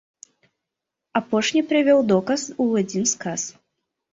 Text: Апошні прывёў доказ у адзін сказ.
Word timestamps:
Апошні 1.19 1.63
прывёў 1.73 1.99
доказ 2.13 2.41
у 2.67 2.69
адзін 2.83 3.05
сказ. 3.15 3.41